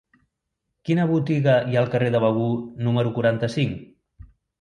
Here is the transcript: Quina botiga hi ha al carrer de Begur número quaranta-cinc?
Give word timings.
Quina 0.89 1.03
botiga 1.11 1.57
hi 1.67 1.77
ha 1.77 1.83
al 1.85 1.91
carrer 1.95 2.07
de 2.15 2.21
Begur 2.23 2.47
número 2.87 3.13
quaranta-cinc? 3.19 3.85